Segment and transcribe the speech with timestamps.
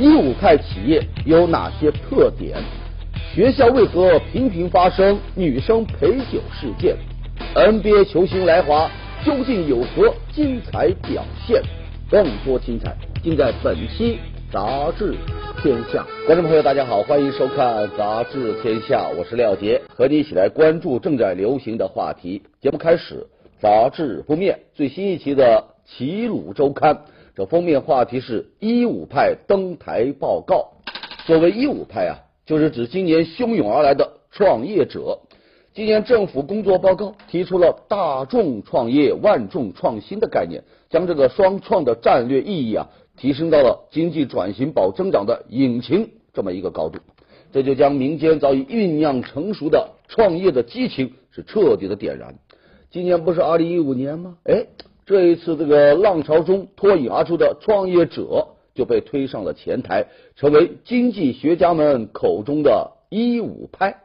[0.00, 2.56] 一五派企业有哪些特点？
[3.34, 6.96] 学校为何频频发生女生陪酒事件
[7.56, 8.88] ？NBA 球星来华
[9.24, 11.60] 究竟有何精彩表现？
[12.08, 14.20] 更多精彩尽在本期
[14.52, 15.16] 杂志
[15.60, 16.06] 天下。
[16.26, 22.44] 观众朋友，大家好，欢迎收看杂志天下，我是廖杰，和你一起来关注正在流行的话题。
[22.60, 23.26] 节目开始，
[23.60, 26.94] 杂志封面最新一期的《齐鲁周刊》。
[27.38, 30.72] 这封面话题是一五派登台报告。
[31.24, 35.20] 所谓一五派啊，就是指今年汹涌而来的创业者。
[35.72, 46.98] 今年政府工作报告提出了大众创业、万众创新的概念，将这个双创的战略意义啊提升到了经济转型保增长的引擎这么一个高度。
[47.52, 52.34] 这就将民间早已酝酿成熟的创业的激情是彻底的点燃。
[52.90, 54.38] 今年不是二零一五年吗？
[54.42, 54.66] 哎。
[55.08, 64.02] 这一次，这个浪潮中脱颖而出的创业者就被推上了前台，成为经济学家们口中的“一五派”。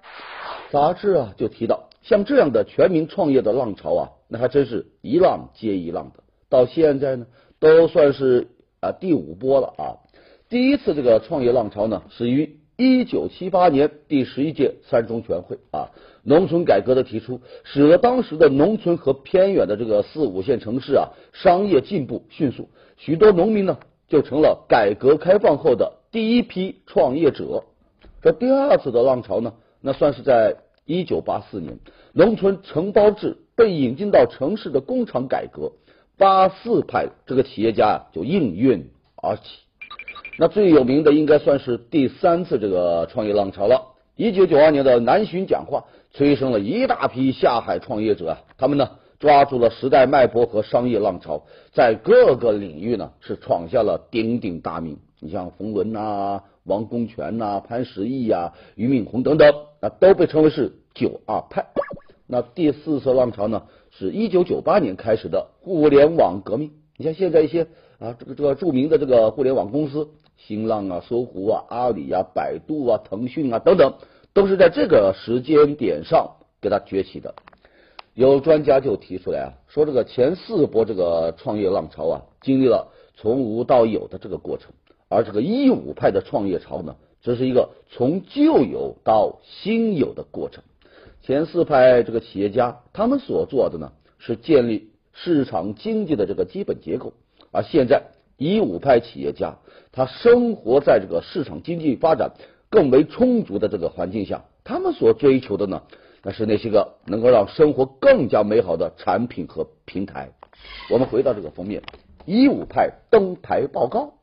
[0.71, 6.23] 杂志啊就提到，像这样的全民创业的浪潮啊，那还真是一浪接一浪的。
[6.47, 7.25] 到现在呢，
[7.59, 8.47] 都算是
[8.79, 9.99] 啊第五波了啊。
[10.47, 15.89] 第一次这个创业浪潮呢，始于一九七八年第十一届三中全会啊。
[16.23, 27.66] 农村改革的提出，使得当时的农村和偏远的这个四五线城市啊，商业进步迅速，许多农民呢就成了改革开放后的第一批创业者。
[28.21, 31.77] 这第二次的浪潮呢，那算是在一九八四年，
[32.13, 35.73] 农村承包制被引进到城市的工厂改革，
[36.17, 39.44] 八四派这个企业家就应运而起。
[40.37, 43.93] 那最有名的应该算是第三次这个创业浪潮了。
[44.15, 45.85] 一九九二年的南巡讲话。
[46.15, 51.41] 催生了一大批下海创业者啊，他们呢抓住了时代脉搏和商业浪潮，
[51.72, 54.99] 在各个领域呢是闯下了鼎鼎大名。
[55.19, 59.51] 你像冯仑呐、王功权呐、潘石屹呀、俞敏洪等等，
[59.81, 61.66] 那都被称为是九二派。
[62.27, 66.73] 那第四次浪潮呢，是一九九八年开始的互联网革命。
[66.95, 67.63] 你像现在一些
[67.97, 70.09] 啊，这个这个著名的这个互联网公司，
[70.47, 73.93] 新浪啊、搜狐啊、阿里啊、百度啊、腾讯啊等等。
[74.35, 77.35] 都是在这个时间点上给它崛起的。
[78.15, 84.71] 有专家就提出来啊，说这个前四波这个创业浪潮啊，经历了从无到有的这个过程，
[85.07, 90.63] 而这个一五派的创业潮呢，这是一个从旧有到新有的过程。
[91.21, 97.13] 前四派这个企业家，他们所做的呢，是建立市场经济的这个基本结构，
[97.51, 98.01] 而现在
[98.37, 99.59] 一五派企业家，
[99.93, 102.33] 他生活在这个市场经济发展。
[102.69, 105.83] 更为充足的这个环境下，他们所追求的呢，
[106.23, 110.31] 那是那些个能够让生活更加美好的产品和平台。
[110.89, 111.83] 我们回到这个封面，
[112.25, 114.15] 一五派登台报告，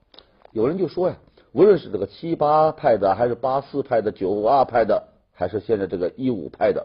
[0.50, 1.16] 有人就说呀，
[1.52, 5.00] 无论是这个七八派的，还是八四派的，九二派的，
[5.32, 6.84] 还是现在这个一五派的，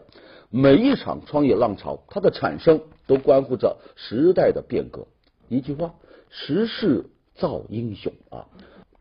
[0.50, 5.04] 每一场创业浪潮，它的产生都关乎着时代的变革。
[5.48, 5.92] 一句话，
[6.30, 8.46] 时势造英雄啊，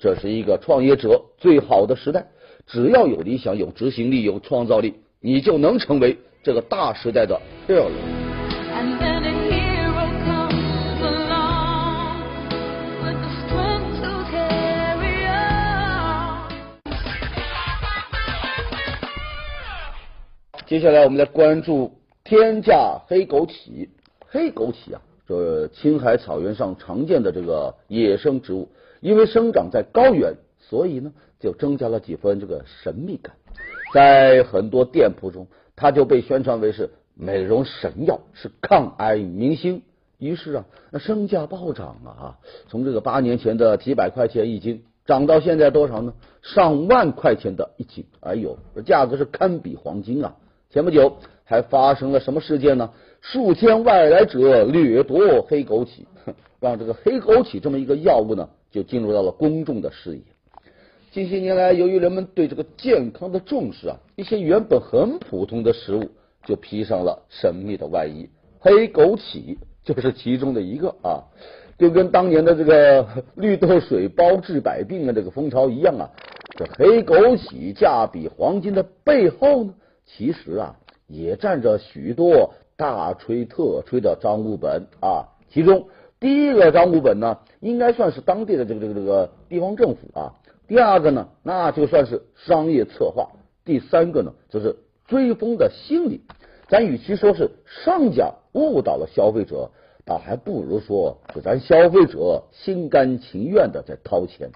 [0.06, 2.28] 这是一个创业者最好的时代。
[2.68, 7.88] 只要有理想、有执行力、有创造力，你就能成为这个大时代的 hero。
[20.68, 21.92] 接下来我们来关注
[22.24, 23.90] 天价黑枸杞。
[24.28, 28.70] 黑枸杞啊，这青海草原上常见的这个野生植物，
[29.06, 31.14] 因为生长在高原，所以呢。
[31.38, 33.36] 就增加了几分这个神秘感，
[33.94, 39.84] 在很多店铺中，它就被宣传为是美容神药，是抗癌明星。
[40.18, 46.14] 于是啊，那身价暴涨啊，从这个八年前的几百块钱一斤，涨到现在多少呢？
[46.42, 48.06] 上万块钱的一斤。
[48.22, 50.38] 哎呦，这价格是堪比黄金啊！
[50.72, 52.91] 前不久还发生了什么事件呢？
[53.22, 56.06] 数千外来者掠夺黑枸杞，
[56.59, 60.22] 让这个黑枸杞这么一个药物呢， 就进入到了公众的视野。
[61.10, 66.10] 近些年来，由于人们对这个健康的重视啊，一些原本很普通的食物
[66.44, 68.28] 就披上了神秘的外衣。
[68.60, 71.24] 黑枸杞就是其中的一个啊，
[71.80, 76.12] 就跟当年的这个 绿豆水包治百病的这个风潮一样啊。
[76.58, 79.74] 这黑枸杞价比黄金的背后呢，
[80.06, 80.76] 其实啊
[81.08, 85.32] 也站着许多大吹特吹的账务本啊。
[85.48, 85.88] 其中
[86.20, 90.34] 第一个账务本呢，应该算是当地的这个这个这个地方政府啊。
[90.67, 93.29] 第二个呢，那就算是商业策划；
[93.64, 94.76] 第三个呢，就是
[95.08, 96.22] 追风的心理。
[96.67, 99.70] 咱与其说是商家误导了消费者，
[100.03, 104.50] 倒还不如说是咱消费者心甘情愿的在掏钱。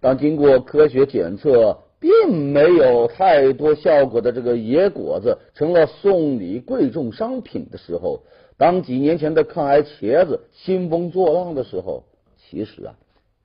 [0.00, 8.22] 当经过科学检测，并没有太多效果的这个野果子成了送礼贵重商品的时候，
[8.60, 12.04] 当几年前的抗癌茄子兴风作浪的时候，
[12.36, 12.94] 其实啊，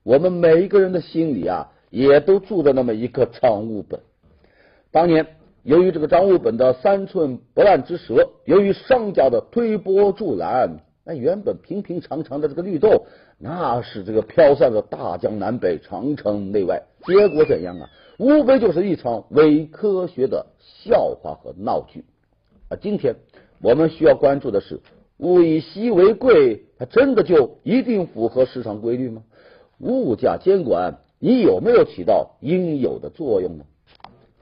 [0.02, 3.98] 我们每一个人的心里啊，也都住着那么一个张悟本。
[4.90, 5.26] 当年
[5.62, 13.06] 由于这个张悟本的三寸不烂之舌，由于商家的推波助澜，那原本平平常常的这个绿豆，
[13.38, 17.88] 那是这个飘散的大江南北、长城内外，结果怎样啊？
[18.18, 22.04] 无非就是一场伪科学的笑话和闹剧
[22.68, 22.76] 啊！
[22.78, 23.16] 今天
[23.62, 24.78] 我们需要关注的是，
[25.18, 29.22] 物以稀为贵，它真的就一定符合市场规律吗？
[29.78, 33.64] 物价监管，你有没有起到应有的作用呢？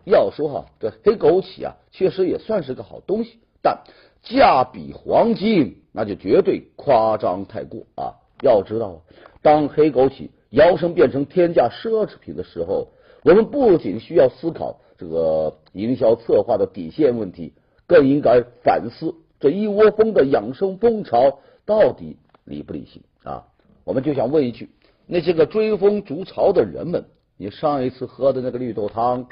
[0.05, 3.85] 要说哈，这黑枸杞啊，确实也算是个好东西，但
[4.23, 8.21] 价比黄金，那就绝对夸张太过啊！
[8.43, 9.03] 要知道，
[9.43, 12.89] 当黑枸杞摇身变成天价奢侈品的时候，
[13.23, 17.55] 我们不仅需要思考这个营销策划的底线问题，
[17.87, 23.45] 更应该反思这一窝蜂的养生风潮到底理不理性啊？
[23.85, 24.71] 我们就想问一句：
[25.07, 27.05] 那些个追风逐潮的人们，
[27.37, 29.27] 你上一次喝的那个绿豆汤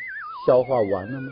[0.46, 1.28] 消化完了吗？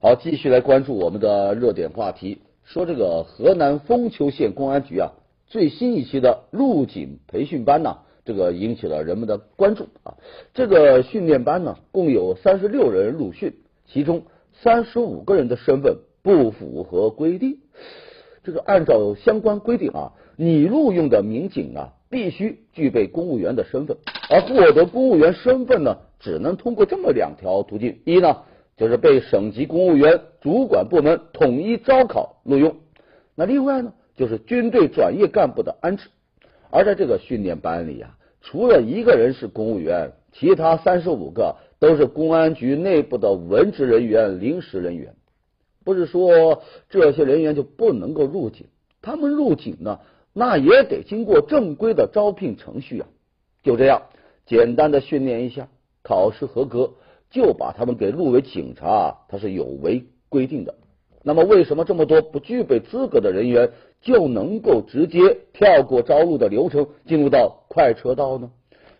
[0.00, 5.12] 好，继续来关注我们的热点话题，说这个河南封丘县公安局啊，
[5.46, 7.98] 最新一期的陆警培训班呢。
[8.24, 10.14] 这个引起了人们的关注啊！
[10.54, 13.54] 这个训练班呢，共有三十六人入训，
[13.86, 17.58] 其中三十五个人的身份不符合规定。
[18.44, 23.96] 这个按照相关规定啊，拟录用的民警啊，必须具备公务员的身份，
[24.28, 28.38] 而获得公务员身份呢，只能通过这么两条途径：一呢，
[28.76, 32.72] 就是被省级公务员主管部门统一招考录用；
[33.36, 36.08] 那另外呢，就是军队转业干部的安置。
[36.70, 45.16] 而在这个训练班里啊，除了一个人是公务员，其他三十五个都是公安局内部的文职人员、临时人员。
[45.84, 48.66] 不是说这些人员就不能够入警，
[49.00, 49.98] 他们入警呢，
[50.32, 53.08] 那也得经过正规的招聘程序啊。
[53.64, 54.02] 就这样，
[54.46, 55.66] 简单的训练一下，
[56.04, 56.92] 考试合格，
[57.30, 60.76] 就把他们给录为警察，他是有违规定的。
[61.24, 63.72] 那么，为什么这么多不具备资格的人员？
[64.02, 68.52] 就能够直接跳过招录的流程，进入到快车道呢？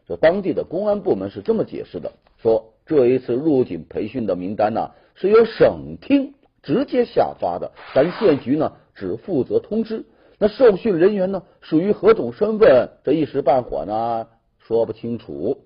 [0.08, 10.05] 这当地的公安部门是这么解释的：说这一次入警培训的名单呢，是由省厅直接下发的，咱县局呢只负责通知。
[10.38, 12.90] 那受训人员呢属于何种身份？
[13.05, 14.26] 这一时半会呢
[14.58, 15.64] 说不清楚。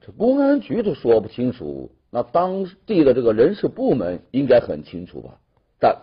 [0.00, 5.38] 这公安局都说不清楚，那当地的这个人事部门应该很清楚吧？
[5.80, 5.96] 但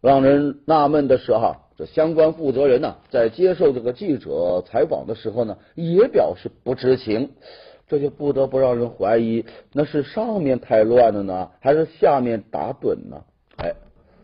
[0.00, 1.62] 让人纳闷的是哈。
[1.78, 7.32] 这相关负责人呢，在接受这个记者采访的时候呢，也表示不知情，
[7.88, 13.24] 这就不得不让人怀疑，那是上面太乱了呢，还是下面打盹呢？
[13.58, 13.74] 哎，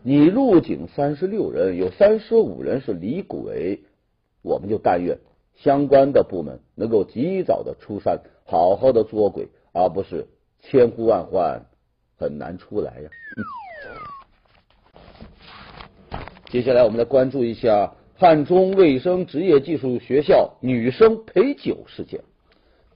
[0.01, 3.79] 你入警三十六人，有三十五人是李鬼，
[4.41, 5.17] 我们就但愿
[5.55, 10.27] 相关的部门能够及早的出山，好好的捉鬼，而不是
[10.61, 11.65] 千呼万唤
[12.17, 13.09] 很难出来呀。
[16.49, 22.19] 接下来，我们来关注一下汉中卫生职业技术学校女生陪酒事件。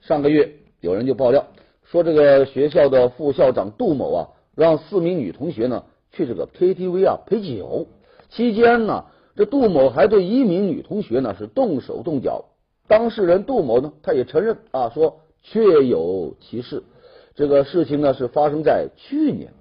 [0.00, 1.46] 上个月，有人就爆料
[1.84, 7.86] 说，这个学校的副校长杜某啊，让四名女同学呢去这个 KTV 啊陪酒。
[8.28, 9.06] 期间呢，
[9.36, 12.44] 这杜某还对一名女同学呢是动手动脚。
[12.86, 16.82] 当事人杜某呢，他也承认啊，说确有其事。
[17.34, 19.52] 这个事情呢是发生在去年。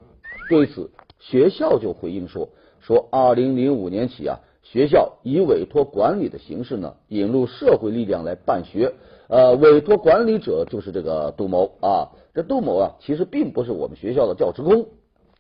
[0.50, 2.50] 对此，学校就回应说。
[2.80, 8.94] 说，二零零五年起啊，学校以委托管理的形式呢，引入社会力量来办学。
[9.28, 12.10] 呃，委托管理者就是这个杜某啊。
[12.34, 14.86] 这杜某啊，其实并不是我们学校的教职工。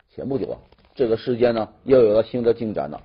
[0.09, 0.57] 前不久啊，
[0.95, 3.03] 这个事件呢，又有了新的进展了。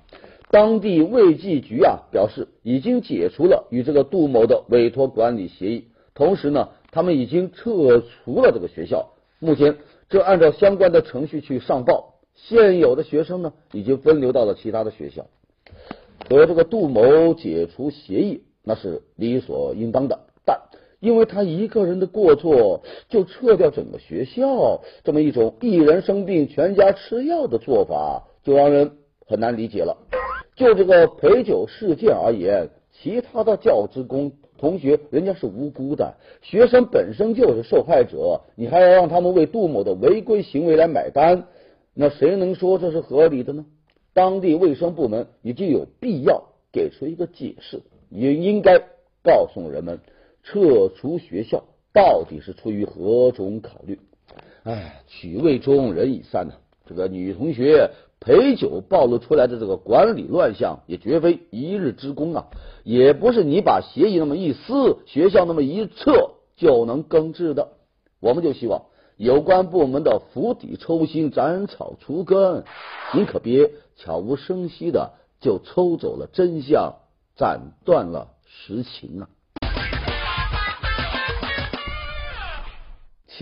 [0.49, 9.13] 当地卫计局啊，表示已经解除了与这个杜某的委托管理协议，同时呢，他们已经撤除了这个学校。
[9.39, 9.77] 目前，
[10.09, 12.15] 正按照相关的程序去上报。
[12.35, 15.27] 现有的学生呢，已经分流到了其他的学校。
[16.29, 20.19] 和这个杜某解除协议，那是理所应当的。
[20.45, 20.59] 但
[20.99, 28.91] 因为他一个人的过错，就撤掉整个学校，这么一种一人生病全家吃药的做法，就让人
[29.25, 29.97] 很难理解了。
[30.55, 41.47] 就这个陪酒事件而言，其他的教职工同学人家是无辜的，学生本身就是受害者，你还要让他们为杜某的违规行为来买单？
[41.93, 43.65] 那谁能说这是合理的呢？
[44.13, 48.79] 当地卫生部门已经有必要给出一个解释，也应该
[49.23, 49.99] 告诉人们
[50.43, 53.99] 撤除学校到底是出于何种考虑。
[54.63, 56.53] 哎，曲未终，人已散呢。
[56.85, 62.47] 这个女同学陪酒暴露出来的这个管理乱象，也绝非一日之功啊，
[62.83, 67.69] 也不是你把协议那么一撕，学校那么一撤就能根治的。
[68.19, 68.85] 我们就希望
[69.15, 72.63] 有关部门的釜底抽薪，斩草除根。
[73.13, 76.95] 您可别悄无声息的就抽走了真相，
[77.35, 79.29] 斩断了实情啊！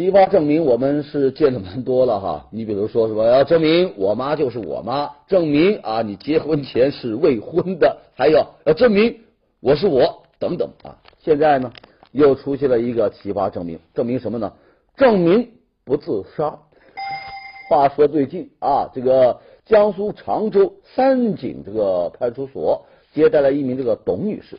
[0.01, 9.19] 奇葩证明我们是见的蛮多了哈，你比如说什么要证明我妈就是我妈，证明啊你结婚前是未婚的，还有要证明
[9.59, 10.97] 我是我等等啊。
[11.19, 11.71] 现在呢
[12.13, 14.53] 又出现了一个奇葩证明，证明什么呢？
[14.97, 15.51] 证明
[15.85, 16.57] 不自杀。
[17.69, 24.57] 话说最近啊，这个江苏常州三井这个派出所接待了一名这个董女士，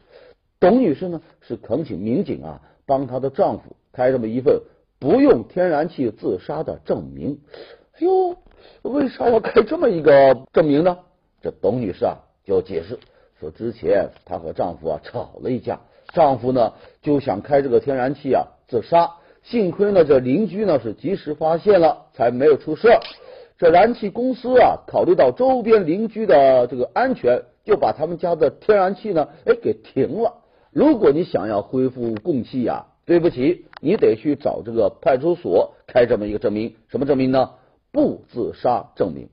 [0.61, 4.61] 董女士呢是恳请民警啊帮她的丈夫开这么一份。
[5.03, 7.41] 不用天然气自杀的证明，
[7.95, 8.37] 哎呦，
[8.83, 10.97] 为啥要开这么一个证明呢？
[11.43, 13.01] 这董女士啊就解释
[13.41, 15.81] 说，之前她和丈夫啊吵了一架，
[16.15, 19.11] 丈夫呢就想开这个天然气啊自杀，
[19.43, 22.89] 幸亏呢这邻居呢是及时发现了，才没有出事。
[23.59, 30.35] 这燃气公司啊考虑到周边邻居的这个安全，就把他们家的天然气呢哎给停了。
[30.71, 32.87] 如果你想要恢复供气呀。
[33.05, 37.51] 对不起，你得去找这个派出所开这么一个证明，什么证明呢？
[37.91, 39.29] 不自杀证明。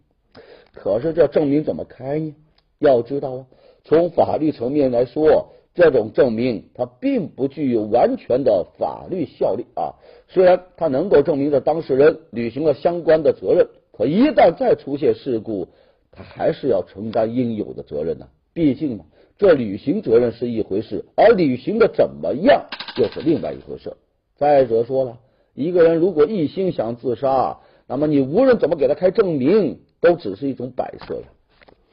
[0.74, 2.36] 可是这证明怎么开呢？
[2.80, 3.46] 要知道啊，
[3.84, 9.94] 从法律层面来说，这种证明它并不具有完全的法律效力啊。
[10.28, 15.68] 虽然它能够证明这当事人履行了相关的责任，可一旦再出现事故，
[16.12, 18.28] 他还是要承担应有的责任呢。
[18.54, 19.04] 毕竟呢。
[19.38, 22.66] 这履行责任是一回事，而履行的怎么样
[23.00, 23.94] 又是另外一回事。
[24.36, 25.20] 再者说了，
[25.54, 31.28] 一个人如果一心想自杀，那么你无论怎么给他开证明，都只是一种摆设呀。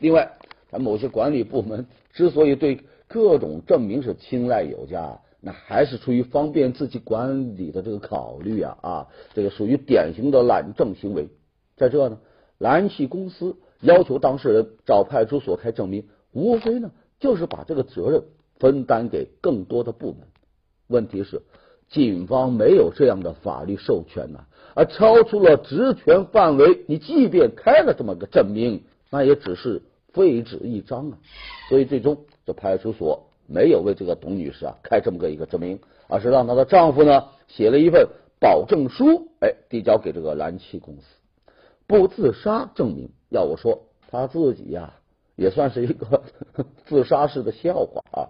[0.01, 0.33] 另外，
[0.69, 11.29] 咱某些管理部门之所以对各种证明是青睐有加，那还是出于方便自己管理的这个考虑啊啊，这个属于典型的懒政行为。
[11.77, 12.19] 在这呢，
[12.59, 16.91] 燃气公司要求当事人找派出所开证明，无非呢。
[17.19, 18.25] 就是把这个责任
[18.59, 20.19] 分担给更多的部门。
[20.89, 21.43] 问题是，
[21.89, 26.85] 警方没有这样的法律授权呐，而超出了职权范围。
[26.87, 31.19] 你即便开了这么个证明，那也只是废纸一张啊。
[31.69, 35.79] 所以最终，这派出所没有为这个董女士啊开这么个一个证明，
[36.09, 38.09] 而是让她的丈夫呢写了一份
[38.41, 41.03] 保证书，哎，递交给这个燃气公司，
[41.87, 43.11] 不自杀证明。
[43.31, 44.93] 要我说，他自己呀。
[45.37, 46.23] 也算是一个
[46.87, 48.25] 自杀式的笑话啊！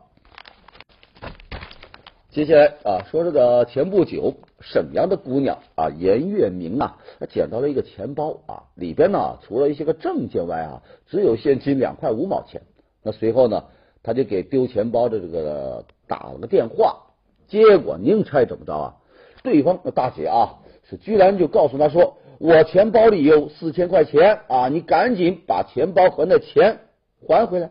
[2.37, 6.99] 接下来啊，说这个前不久沈阳的姑娘啊严月明啊，
[7.31, 12.61] 捡到了一个钱包啊，里边呢除了一些个证件外啊，只有现金两块五毛钱。
[13.03, 13.65] 那随后呢，
[14.03, 17.05] 他就给丢钱包的这个打了个电话，
[17.49, 18.97] 结果您猜怎么着啊？
[19.43, 20.57] 对方大姐啊，
[20.91, 26.81] 是居然就告诉他说：“我钱包里有四千块钱啊，你赶紧把钱包和那钱。”
[27.27, 27.71] 还回来，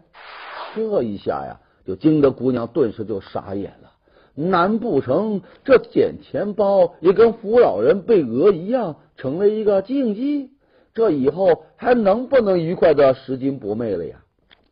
[0.73, 3.91] 这一下呀，就惊得姑娘顿时就傻眼了。
[4.35, 10.51] 难不成这捡钱包也跟扶老人被讹一样，成了一个禁忌？
[10.93, 14.23] 这以后还能不能愉快的拾金不昧了呀？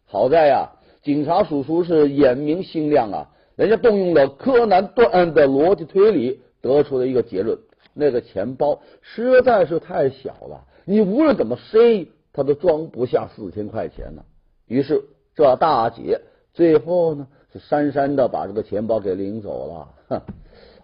[0.06, 0.70] 好在呀，
[1.02, 7.58] 警察叔叔是眼明心亮啊，人家动用了柯南断案的逻辑推理，得出了一个结论：
[7.94, 14.24] 那个钱包实在是太小了，你无论怎么塞，它都装不下四千块钱呢。
[14.68, 15.04] 于是，
[15.36, 16.22] 这大姐
[16.54, 19.88] 最后呢是姗姗的把这个钱包给领走了。
[20.10, 20.22] 哼，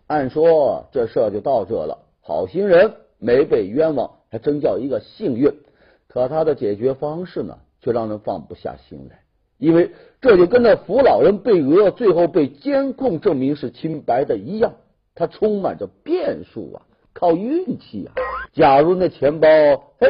[0.08, 5.52] 按说这事儿就到这了，好心人没被冤枉，还真叫一个幸运。
[6.08, 9.22] 可他的解决方式呢，却让人放不下心来，
[9.58, 14.74] 因为这就跟那扶老人被讹，最后被监控证明是清白的一样，
[15.16, 16.82] 他充满着变数啊，
[17.14, 18.14] 靠运气啊。
[18.54, 20.08] 假如那钱包哎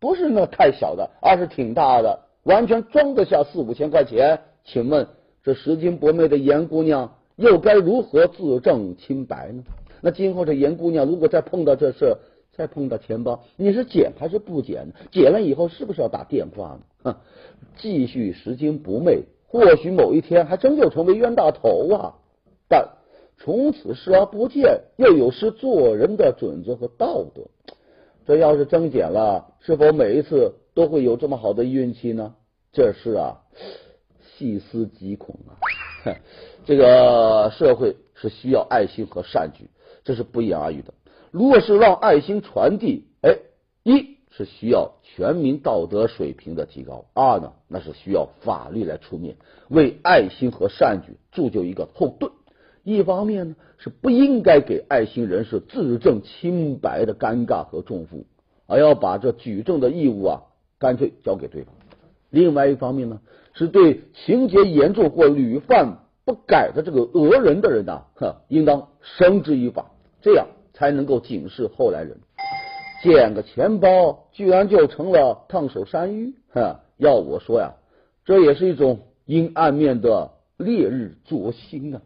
[0.00, 2.20] 不是那太小的，而是挺大的。
[2.42, 5.06] 完全装得下四五千块钱，请问
[5.42, 9.62] 这拾金不昧的严姑娘又该如何自证清白呢？
[10.02, 12.16] 那今后这严姑娘如果再碰到这事，
[12.52, 14.94] 再碰到钱包，你是捡还是不捡呢？
[15.10, 16.80] 捡了以后是不是要打电话呢？
[17.02, 17.16] 哼，
[17.76, 22.14] 继续拾金不昧，或许某一天还真就成为冤大头啊！
[22.68, 22.88] 但
[23.38, 27.42] 从此视而不见，又有失做人的准则和道德。
[28.26, 30.52] 这要是真捡了，是否每一次？
[30.72, 32.34] 都会有这么好的运气呢？
[32.72, 33.40] 这事啊，
[34.40, 35.60] 细思极恐啊！
[36.64, 39.68] 这个社会是需要爱心和善举，
[40.02, 40.94] 这是不言而喻的。
[41.30, 43.36] 如果是让爱心传递，哎，
[43.82, 49.36] 一是需要全民道德水平的提高；二呢，那是需要法律来出面
[49.68, 52.32] 为爱心和善举铸就一个后盾。
[52.82, 58.24] 一方面呢，是不应该给爱心人士自证清白的尴尬和重负，
[58.66, 60.42] 而要把这举证的义务啊，
[60.78, 61.74] 干脆交给对方。
[62.30, 63.20] 另外一方面呢，
[63.52, 69.86] 是对情节严重或屡犯不改的这个讹人的人呐，呵，应当绳之以法，
[70.22, 72.18] 这样才能够警示后来人。
[73.02, 76.80] 捡个钱包居然就成了烫手山芋，哈！
[76.98, 77.72] 要我说呀，
[78.26, 82.02] 这也是一种阴暗面的烈日灼心啊。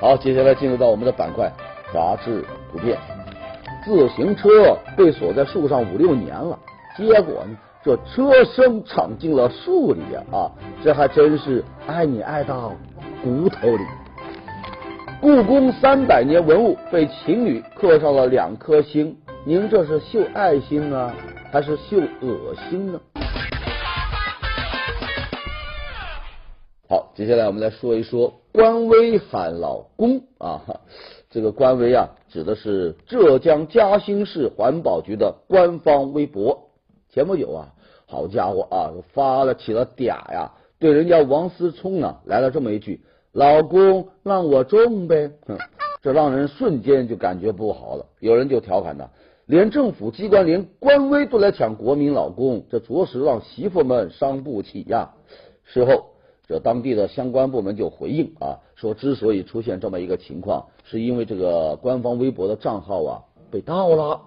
[0.00, 1.52] 好，接下来进入到我们的板块
[1.92, 2.98] 杂志图片。
[3.84, 6.58] 自行车被锁在树上五六年了，
[6.96, 10.00] 结果呢，这车声藏进了树里！
[10.32, 10.50] 啊，
[10.82, 12.72] 这还真是爱你爱到
[13.22, 13.84] 骨头里。
[15.20, 19.14] 故宫三百年文物被情侣刻上了两颗星，
[19.44, 21.12] 您这是秀爱心呢，
[21.52, 22.98] 还是秀恶心呢？
[26.88, 30.62] 好，接下来我们来说一说官微喊老公啊，
[31.28, 36.70] 这个官微啊，指的是浙江嘉兴市环保局的官方微博。
[37.10, 37.70] 前不久啊，
[38.06, 43.00] 好家伙啊，发了起了嗲呀，对人家王思聪呢来了这么一句
[43.32, 45.56] ：“老公让我种呗。”哼，
[46.02, 48.06] 这让人瞬间就感觉不好了。
[48.20, 49.08] 有人就调侃他，
[49.46, 55.10] 连政府机关连官微都来抢国民老公，这着实让媳妇们伤不起呀。
[55.64, 56.10] 事后。
[56.46, 64.20] 这当地的相关部门就回应啊，说之所以出现这么一个情况，是因为这个官方微博的账号啊被盗了。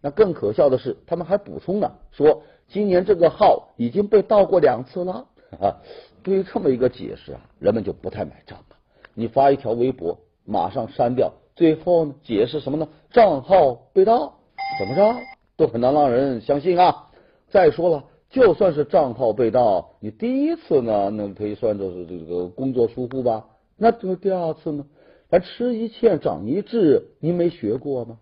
[0.00, 5.26] 那更可笑的是，他们还补充呢，说今年这个号已经被盗过两次了。
[6.22, 8.76] 对于这么一个解释啊，人们就不太买账了。
[9.14, 12.88] 你发一条微博，马上删掉，最后呢解释什么呢？
[13.10, 14.38] 账号被盗，
[14.78, 15.16] 怎么着
[15.56, 17.10] 都很难让人相信啊。
[17.48, 18.04] 再说了。
[18.28, 23.46] 就算是账号被盗，你第一次呢，那可以算作是这个工作疏忽吧？
[23.76, 24.84] 那这第二次呢？
[25.30, 28.18] 咱吃一堑长一智，您没学过吗？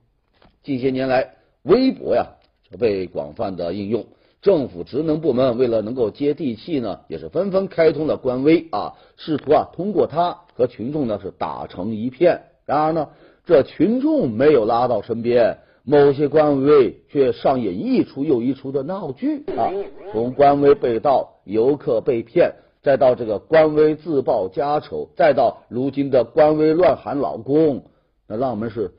[0.63, 2.27] 近些年来，微博呀
[2.71, 4.05] 就被广泛的应用，
[4.45, 12.43] 政府职能部门为了能够接地气呢，也是纷纷开通了官微啊，试图啊通过它和群众呢是打成一片。
[12.67, 13.09] 然而呢，
[13.47, 15.59] 这群众没有拉到身边。
[15.87, 19.69] 某些官微却上演一出又一出的闹剧啊！
[20.13, 22.53] 从官微被盗、游客被骗，
[22.83, 27.85] 再到这个官微自曝家丑，再到如今的官微乱喊老公，
[28.27, 28.93] 那让我们是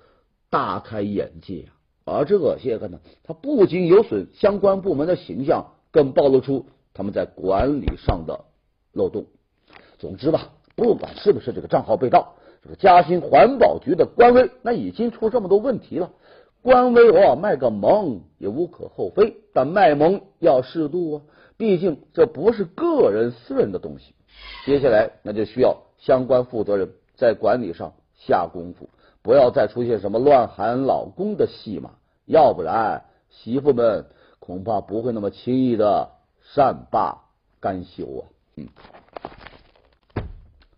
[0.50, 1.75] 大开眼界啊！
[2.06, 8.46] 而这些个呢，它不仅有损相关部门的形象，更暴露出他们在管理上的
[8.94, 9.26] 漏洞。
[9.98, 16.12] 总之吧，不管是不是这个账号被盗，这个嘉兴环保局的官微那已经出这么多问题了。
[16.62, 21.22] 官微偶尔卖个萌也无可厚非，但卖萌要适度啊，
[21.58, 24.14] 毕竟这不是个人私人的东西。
[24.66, 28.90] 接下来那就需要相关负责人在管理上下功夫，
[29.26, 31.90] 不要再出现什么乱喊老公的戏码，
[32.28, 34.06] 要不然媳妇们
[34.38, 36.12] 恐怕不会那么轻易的
[36.54, 37.24] 善罢
[37.60, 38.22] 甘休啊。
[38.56, 38.68] 嗯，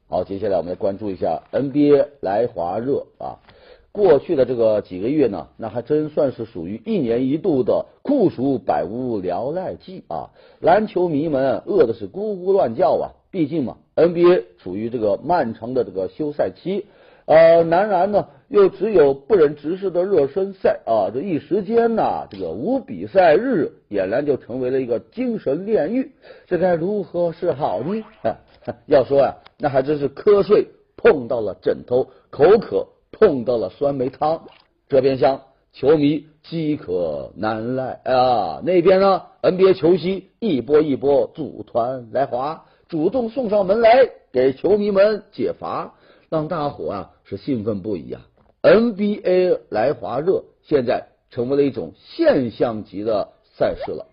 [0.08, 3.44] 好，接下来我们来关注一下 NBA 来华热啊。
[3.92, 10.30] 过去的这个几个月呢，那还真算是属于一年一度的酷暑百无聊赖季啊！
[10.62, 13.12] 篮球迷们饿的是咕咕乱叫啊！
[13.30, 16.86] 毕竟嘛，NBA 处于这个漫长的这个休赛期，
[17.28, 26.13] 呃，男篮呢又只有不忍直视的热身赛啊，这一时间呢，这个无比赛日俨然就成为了一个精神炼狱，
[26.48, 28.04] 这该如何是好呢？
[28.88, 32.88] 要说呀，那还真是瞌睡碰到了枕头，口渴。
[33.10, 34.44] 碰到了酸梅汤，
[34.90, 35.42] 这边厢
[35.74, 38.62] 球迷饥渴难耐啊！
[38.63, 45.96] 那边呢，NBA 球星一波一波组团来华，主动送上门来给球迷们解乏，
[46.30, 48.28] 让大伙啊是兴奋不已啊
[48.62, 54.08] ！NBA 来华热现在成为了一种现象级的赛事了。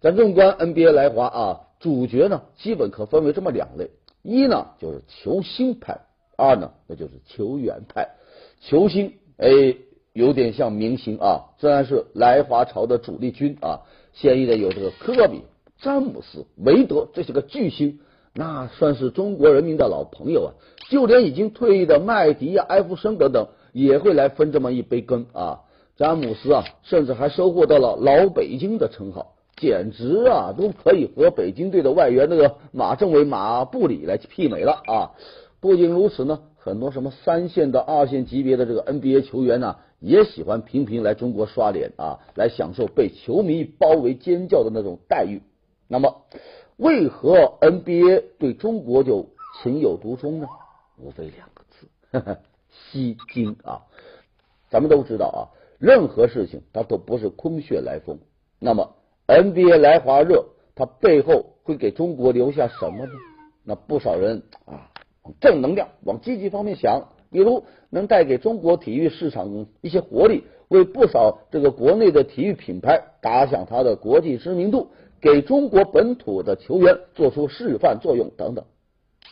[0.00, 3.90] 咱纵观 NBA 来华啊，主角呢基本可分为这么两类：
[4.22, 6.00] 一呢就是球星派，
[6.36, 8.10] 二呢那就是球员派。
[8.60, 9.76] 球星哎，
[10.12, 15.42] 有点像明星啊，虽然是来华潮的主力军啊，现役的有这个科比、
[15.78, 18.00] 詹姆斯、韦德这些个巨星，
[18.34, 20.50] 那算是中国人民的老朋友啊。
[20.90, 25.60] 就连已经退役的麦迪呀、艾弗森等等，也会来分这么一杯羹啊。
[25.96, 29.34] 詹姆斯啊，甚至还收获到了“老北京”的称号。
[29.54, 35.12] 简直啊都可以和北京队的外援那个马政委、马布里来媲美了啊！
[35.60, 45.42] 不仅如此呢，很多什么三线的、二线级别的这个 NBA 球员呢，也喜欢频频来中国刷脸啊，来享受被球迷包围尖叫的那种待遇。
[45.86, 46.22] 那么，
[46.76, 49.28] 为何 NBA 对中国就
[49.62, 50.46] 情有独钟呢？
[50.98, 52.38] 无非两个字：呵 呵
[52.70, 53.82] 吸金啊！
[54.70, 55.40] 咱们都知道啊，
[55.78, 58.18] 任何事情它都不是空穴来风。
[58.58, 58.94] 那么
[59.26, 63.12] NBA 来华热，它背后会给中国留下什么呢？
[63.64, 64.90] 那不少人啊，
[65.40, 74.90] 正能量往积极方面想，比如能带给中国体育市场一些活力，为不少这个国内的体育品牌打响它的国际知名度，
[75.22, 78.66] 给中国本土的球员做出示范作用等等。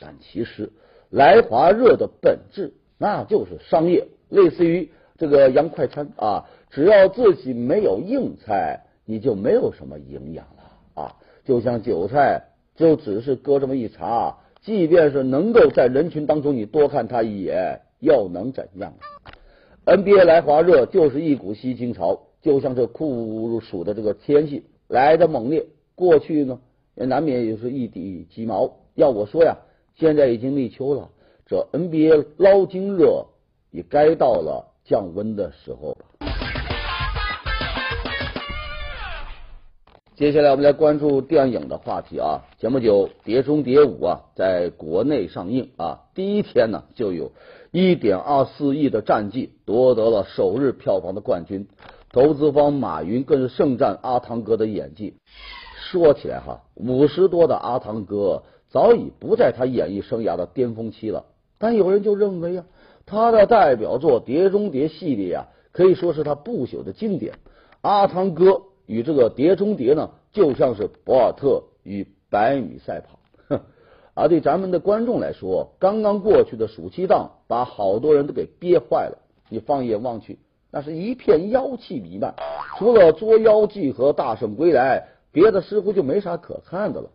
[0.01, 0.73] 但其实
[1.11, 4.89] 来华热的本质那就是商业，类似于。
[5.19, 11.17] 这个洋快餐啊，只要自己没有硬菜，你就没有什么营养了啊！
[11.45, 12.43] 就像韭菜，
[12.75, 18.95] 就只是搁这么一茬，即便是能够在人群当中你多看他一眼，又能怎样
[19.85, 25.67] ？NBA 来华热就是一股吸金潮，就像这酷暑的这个天气来的猛烈，
[26.01, 26.59] 过去呢
[26.97, 28.73] 也难免也是一地鸡毛。
[28.95, 29.59] 要我说呀，
[29.95, 31.11] 现在已经立秋了，
[31.47, 33.27] 这 NBA 捞金热
[33.71, 34.67] 也该到了。
[34.83, 36.07] 降温的时候吧。
[40.17, 42.43] 接下来我们来关注电影的话题啊。
[42.59, 47.31] 前不久《碟中谍五》啊，在国内上映啊，第一天呢就有
[47.71, 51.69] 一点二四亿的战绩夺得了首日票房的冠军。
[52.11, 55.15] 投资方马云更是盛赞阿汤哥的演技。
[55.91, 61.25] 说起来哈，五十多的阿汤哥早已不在他演艺生涯的巅峰期了，
[61.59, 62.65] 但有人就认为啊。
[63.07, 67.35] 他的代表作《碟中谍》系列啊，可以说是他不朽的经典。
[67.81, 73.19] 阿汤哥与这个《碟中谍》呢，就像是博尔特与百米赛跑。
[74.15, 79.19] 而对咱们的观众来说，刚刚过去的暑期档把好多人都给憋坏了。
[79.49, 80.39] 你放眼望去，
[80.71, 82.35] 那是一片妖气弥漫，
[82.79, 84.99] 除了《捉妖记》和《大圣归来》，
[85.33, 87.09] 别的似乎就没啥可看的了。《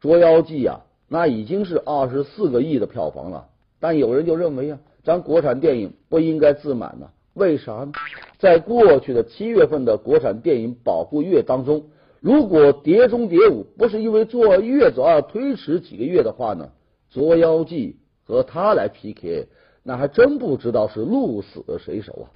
[0.00, 4.78] 捉妖记》啊，那已经是二十四个亿的票房了，但有人就认为啊。
[5.02, 7.08] 咱国产电影不应该自满呢？
[7.32, 7.92] 为啥呢？
[8.38, 11.84] 在过去的七月份的国产电影保护月当中，
[12.20, 16.68] 如果《碟中谍五》不是因为坐月子而推迟几个月的话呢，
[17.14, 17.96] 《捉妖记》
[18.28, 19.48] 和他来 PK，
[19.82, 22.26] 那还真不知道是鹿死谁手啊！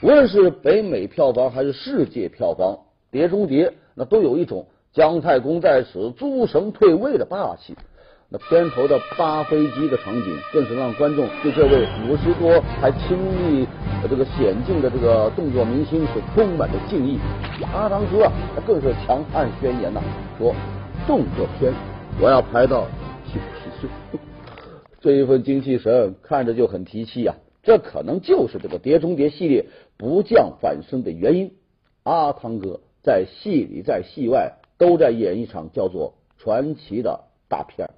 [0.00, 2.76] 无论是北美票房还是世界票房，
[3.10, 7.74] 《碟中谍》那都有一种姜太公在此，诸神退位的霸气。
[8.28, 13.66] 那片头的扒飞机的场景，更是让观众对这位五十多还亲历
[14.08, 17.18] 这个险境的这个动作明星是充满了敬意。
[17.72, 18.32] 阿汤哥啊，
[18.66, 20.00] 更是强悍宣言呐，
[20.38, 20.54] 说
[21.06, 21.72] 动作片
[22.20, 22.86] 我要拍到
[23.26, 23.90] 九十岁。
[25.00, 31.52] 这一份精气神看着就很提气呀，这可能就是这个《碟中谍》系列不降反升的原因。
[32.02, 37.88] 阿汤哥在戏里在戏外都在演一场叫做传奇的大片。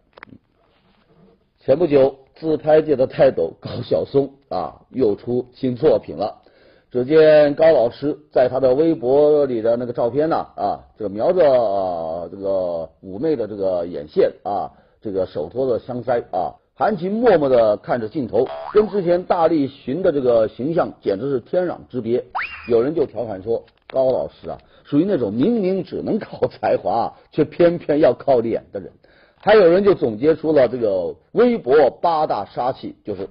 [1.61, 6.43] 前不久，自拍界的泰斗高晓松啊，又出新作品了。
[6.91, 14.71] 只见高老师在他的微博里的那个照片呢，啊，这个描着这个妩媚的这个眼线啊，
[15.01, 22.23] 这个手托着香腮啊，含情脉脉的看着镜头，跟之前大力寻的这个形象简直是天壤之别。
[22.69, 28.93] 有人就调侃说，高老师啊，属于那种明明只能靠才华，却偏偏要靠脸的人。
[29.37, 33.29] 还有人就总结出了这个微博八大杀器，就是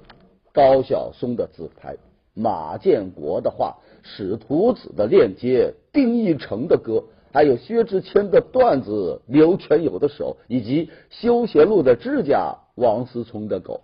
[0.52, 1.96] 高晓松的自拍、
[2.34, 13.82] 马建国的画、使徒子的链接、丁义成的歌，还有薛之谦的段子、刘全友的手，以及休闲路的指甲、王思聪的狗。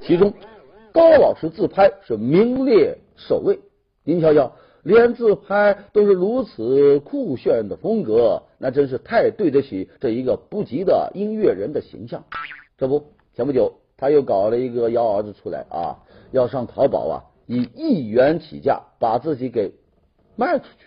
[0.00, 0.32] 其中，
[0.92, 3.58] 高老师自拍是名列首位。
[4.02, 4.52] 您瞧瞧。
[4.82, 12.24] 连自拍都是如此酷炫的风格，那真是太对得起这一个不羁的音乐人的形象。
[12.78, 15.98] 这不，前不久他又搞了一个幺蛾子出来啊，
[16.32, 17.14] 要上淘宝啊，
[17.46, 19.72] 以一元起价把自己给
[20.36, 20.86] 卖出去。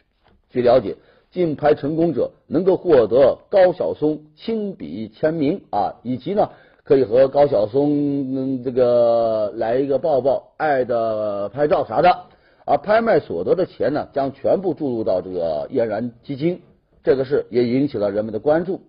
[0.50, 0.96] 据了解，
[1.32, 6.50] 竞拍成功者能够获得高晓松亲笔签名啊，以及呢
[6.84, 12.26] 可以和高晓松这个来一个抱抱、爱的拍照啥的。
[12.66, 16.62] 而拍卖所得的钱呢，将全部注入到这个嫣然基金。
[17.04, 18.82] 这个事也引起了人们的关注。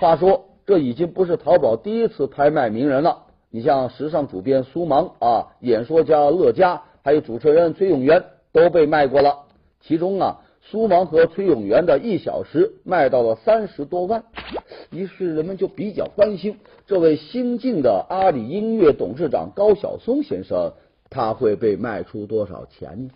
[0.00, 3.24] 话说，这已经不是淘宝第一次拍卖名人了。
[3.50, 9.40] 你像时尚主编苏芒啊，演说家乐嘉，还有主持人崔永元都被卖过了。
[9.80, 14.24] 其中啊，苏芒和崔永元的一小时卖到了三十多万，
[14.90, 20.72] 于是人们就比较关心这位新晋的阿里音乐董事长高晓松先生，
[21.10, 23.10] 他会被卖出多少钱呢？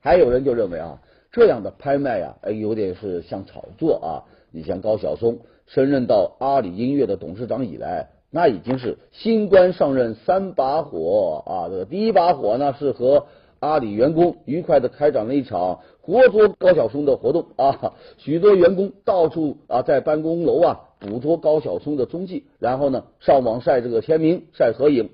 [0.00, 0.98] 还有人就认为啊，
[1.32, 4.10] 这样的拍卖呀，哎，有点是像炒作啊。
[4.50, 8.08] 你像高晓松升任到阿里音乐的董事长以来。
[8.30, 11.68] 那已经是新官上任三把火啊！
[11.70, 13.26] 这个第一把火呢，是和
[13.60, 17.94] 阿里员工愉快的开展了一场活捉高晓松的活动啊！
[18.18, 25.08] 许多员工到处啊在办公楼啊捕捉高晓松的踪迹，然后呢上网晒这个签名、晒合影。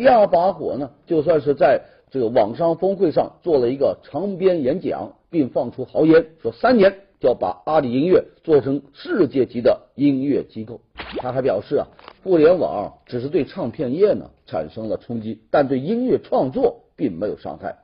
[0.00, 10.80] 第二把火呢，就算是在这个网上峰会上做了一个长篇演讲，并放出豪言，说三年就要把阿里音乐做成世界级的音乐机构。
[11.18, 11.86] 他还表示啊。
[12.24, 17.76] 互联网只是对唱片业呢产生了冲击，但对音乐创作并没有伤害。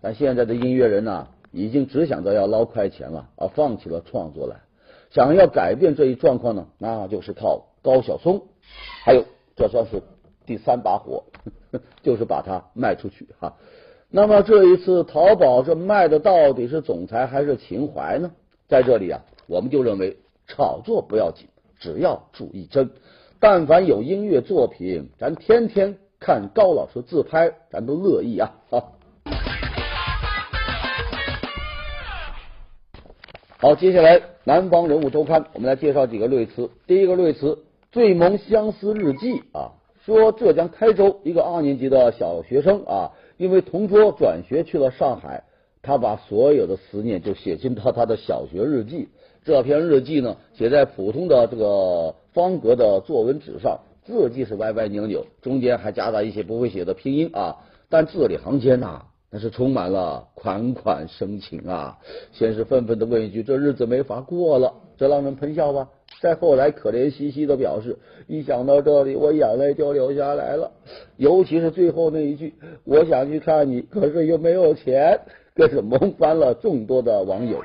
[0.00, 4.62] 但现在的音乐人呢，已经只想着要捞快钱了，而放弃了创作了。
[5.12, 8.42] 想要改变这一状况呢，那就是靠高晓松。
[9.04, 10.02] 还有，这算是
[10.46, 11.24] 第三把火，
[12.02, 13.54] 就是把它卖出去哈。
[14.10, 18.30] 那么这一次淘宝这卖的到底是总裁还是情怀呢？
[18.68, 22.90] 在这里啊，我们就认为炒作不要紧，只要注意真。
[23.40, 28.52] 但凡有音乐作品，咱天天看高老师自拍，咱都乐意啊！
[28.70, 28.92] 好，
[33.58, 36.70] 好，接下来南方人物周刊，我们来介绍几个类词。
[36.86, 39.72] 第一个类词“最萌相思日记”啊，
[40.04, 45.44] 说浙江台州一个二年级的小学生啊，因为同桌转学去了上海，
[45.82, 49.08] 他把所有的思念就写进到他的小学日记。
[49.44, 52.14] 这篇日记呢，写在普通的这个。
[52.32, 57.58] 方格的作文纸上，字迹是歪歪扭扭，中间还夹杂一些不会写的拼音啊，
[57.90, 61.98] 但字里行间呐，那是充满了款款深情啊。
[62.32, 65.88] 先是愤愤的问一句：“这日子没法过了。”这让人喷笑吧。
[66.20, 70.70] 再后来可怜兮兮的表示：“一想到这里，我眼泪就流下来了。”
[71.18, 72.54] 尤其是最后那一句
[72.86, 75.18] ：“我想去看你，可是又没有钱。”
[75.56, 77.60] 更是萌翻了众多的网友。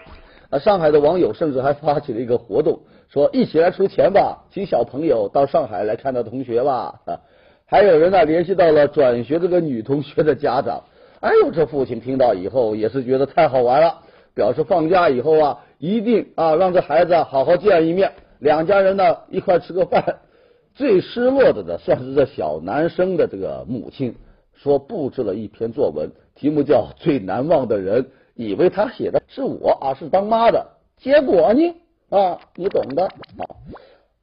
[0.50, 2.80] 啊，上海的网友甚至还发起了一个活动。
[3.08, 6.95] 说一起来出钱吧，请小朋友到上海来看他同学吧。
[7.69, 10.84] 还有人呢联系到了转学这个女同学的家长。
[11.19, 14.00] 哎呦，这父亲听到以后也是觉得太好玩了，
[14.34, 20.20] 表示放假以后啊，一定啊让这孩子好好见一面，两家人呢一块吃个饭。
[20.76, 24.16] 最失落的呢，算是这小男生的这个母亲，
[24.54, 28.04] 说布置了一篇作文，题目叫《最难忘的人》，
[28.36, 31.76] 以为他写的是我啊，是当妈的，结果呢？
[32.10, 33.10] 啊，你懂的。
[33.38, 33.58] 好，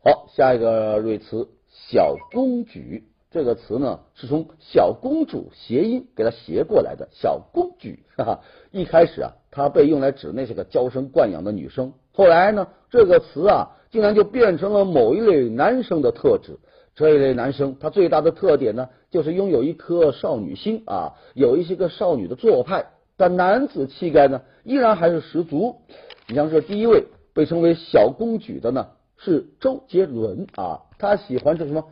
[0.04, 1.48] 好，下一个瑞词
[1.90, 3.02] “小公举”
[3.34, 7.08] 这个词呢，是从“小公主”谐音给它谐过来的。
[7.10, 11.94] 小公举，哈哈，一开始啊，它被用来指那些个娇生惯养的女生。
[12.12, 16.60] 后来呢，这个词啊，竟然就变成了某一类男生的特质。
[16.94, 25.80] 这一类男生，他最大的特点呢，就是拥有一颗少女心啊，有一些个少女的做派，但男子气概呢，依然还是十足。
[26.28, 27.04] 你像这第一位。
[27.34, 31.84] 被称为小公举的呢是周杰伦啊，他喜欢这什么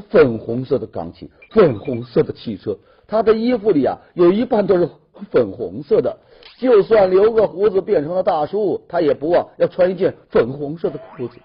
[0.00, 4.88] 粉红色的钢琴，粉红色的汽车，他的衣服里啊有一半都是
[5.30, 6.16] 粉红色的，
[6.58, 11.38] 就算留个胡子变成了大叔，他也不忘要穿一件粉红色的裤子。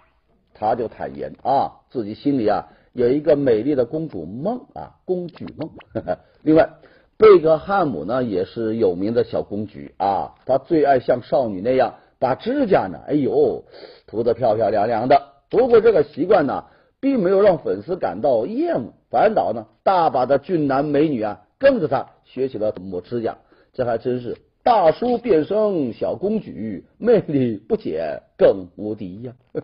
[0.54, 5.70] 他就坦言啊，自己心里啊有一个美丽的公主梦啊，公举梦。
[6.44, 6.70] 另外，
[7.18, 11.96] 贝克汉姆呢也是有名的小公举啊，他最爱像少女那样。
[12.18, 13.66] 把指甲呢，哎呦，
[14.08, 15.22] 涂得漂漂亮亮的。
[15.50, 16.64] 不过这个习惯呢，
[17.06, 23.38] 并没有让粉丝感到厌恶，反倒呢，大把的俊男美女啊，跟着他学起了抹指甲。
[23.74, 29.34] 这还真是大叔变身小公举，魅力不减更无敌呀！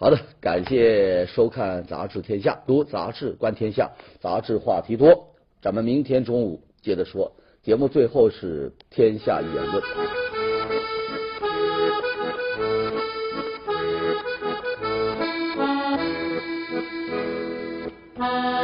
[0.00, 3.90] 好的，感谢收看《杂志天下》，读杂志观天下，
[4.20, 5.34] 杂志话题多。
[5.60, 7.32] 咱们明天中午接着说。
[7.62, 10.25] 节目最后是天下言论。
[18.18, 18.55] Uh...